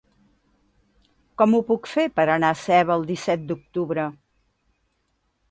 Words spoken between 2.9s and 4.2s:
el disset d'octubre?